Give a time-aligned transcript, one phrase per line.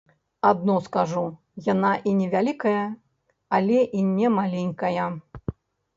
[0.51, 1.23] Адно скажу,
[1.73, 2.83] яна і не вялікая,
[3.59, 5.05] але і не маленькая.